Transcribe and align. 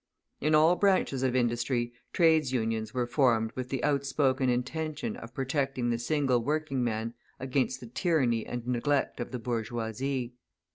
In 0.39 0.55
all 0.55 0.75
branches 0.77 1.21
of 1.21 1.35
industry 1.35 1.93
Trades 2.11 2.51
Unions 2.51 2.91
were 2.91 3.05
formed 3.05 3.51
with 3.51 3.69
the 3.69 3.83
outspoken 3.83 4.49
intention 4.49 5.15
of 5.15 5.35
protecting 5.35 5.91
the 5.91 5.99
single 5.99 6.39
working 6.39 6.83
man 6.83 7.13
against 7.39 7.81
the 7.81 7.85
tyranny 7.87 8.43
and 8.43 8.65
neglect 8.65 9.19
of 9.19 9.29
the 9.29 9.37
bourgeoisie. 9.37 10.33